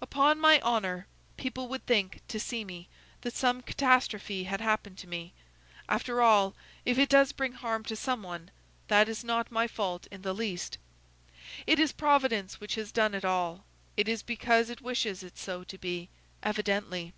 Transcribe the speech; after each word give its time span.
Upon 0.00 0.40
my 0.40 0.60
honor, 0.60 1.06
people 1.36 1.68
would 1.68 1.84
think, 1.84 2.22
to 2.28 2.40
see 2.40 2.64
me, 2.64 2.88
that 3.20 3.34
some 3.34 3.60
catastrophe 3.60 4.44
had 4.44 4.62
happened 4.62 4.96
to 4.96 5.06
me! 5.06 5.34
After 5.90 6.22
all, 6.22 6.54
if 6.86 6.98
it 6.98 7.10
does 7.10 7.32
bring 7.32 7.52
harm 7.52 7.84
to 7.84 7.94
some 7.94 8.22
one, 8.22 8.50
that 8.88 9.10
is 9.10 9.22
not 9.22 9.52
my 9.52 9.68
fault 9.68 10.06
in 10.10 10.22
the 10.22 10.32
least: 10.32 10.78
it 11.66 11.78
is 11.78 11.92
Providence 11.92 12.58
which 12.60 12.76
has 12.76 12.92
done 12.92 13.12
it 13.14 13.26
all; 13.26 13.66
it 13.94 14.08
is 14.08 14.22
because 14.22 14.70
it 14.70 14.80
wishes 14.80 15.22
it 15.22 15.36
so 15.36 15.64
to 15.64 15.76
be, 15.76 16.08
evidently. 16.42 17.12